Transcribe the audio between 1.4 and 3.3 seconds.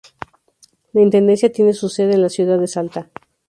tiene su sede en la ciudad de Salta.